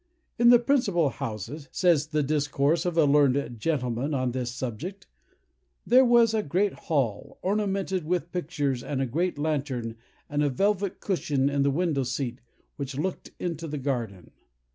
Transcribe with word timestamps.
"In 0.39 0.49
the 0.49 0.57
principal 0.57 1.09
houses," 1.09 1.69
says 1.71 2.07
the 2.07 2.23
discourse 2.23 2.87
of 2.87 2.97
a 2.97 3.05
learned 3.05 3.59
gentleman 3.59 4.15
on 4.15 4.31
this 4.31 4.51
subject, 4.51 5.05
"there 5.85 6.03
was 6.03 6.33
a 6.33 6.41
great 6.41 6.73
hall, 6.73 7.37
ornamented 7.43 8.03
with 8.03 8.31
pictures 8.31 8.81
and 8.81 8.99
a 8.99 9.05
great 9.05 9.37
lantern, 9.37 9.95
and 10.27 10.41
a 10.43 10.49
velvet 10.49 11.01
cushion 11.01 11.51
in 11.51 11.61
the 11.61 11.69
window 11.69 12.01
seat 12.01 12.39
which 12.77 12.97
looked 12.97 13.29
into 13.39 13.67
the 13.67 13.77
garden. 13.77 14.31